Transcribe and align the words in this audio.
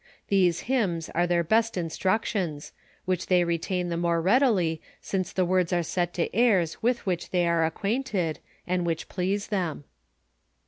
These 0.29 0.61
hymns 0.61 1.11
are 1.13 1.27
their 1.27 1.43
best 1.43 1.77
instructions, 1.77 2.73
which 3.05 3.27
they 3.27 3.43
retain 3.43 3.89
tho 3.89 3.97
more 3.97 4.19
easily, 4.27 4.81
since 4.99 5.31
the 5.31 5.45
words 5.45 5.71
are 5.71 5.83
set 5.83 6.11
to 6.15 6.35
ain 6.35 6.65
with 6.81 7.05
which 7.05 7.29
they 7.29 7.47
are 7.47 7.63
acquainted, 7.63 8.39
and 8.65 8.83
which 8.83 9.07
please 9.09 9.49
them. 9.49 9.83